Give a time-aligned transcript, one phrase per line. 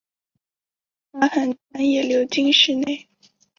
[1.11, 3.07] 阿寒川也流经市内。